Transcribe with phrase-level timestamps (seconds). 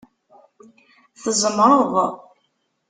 [1.21, 1.93] Tzemreḍ.